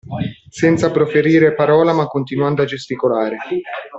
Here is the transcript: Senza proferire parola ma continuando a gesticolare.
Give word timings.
Senza 0.49 0.89
proferire 0.89 1.53
parola 1.53 1.93
ma 1.93 2.07
continuando 2.07 2.63
a 2.63 2.65
gesticolare. 2.65 3.37